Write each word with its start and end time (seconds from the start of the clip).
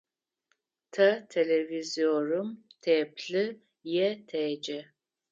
Тэ 0.93 1.07
телевизорым 1.33 2.47
теплъы 2.83 3.45
е 4.05 4.07
теджэ. 4.29 4.79